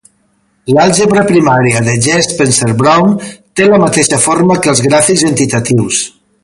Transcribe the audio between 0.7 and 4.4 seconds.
L'algebra primària de G. Spencer-Brown té la mateixa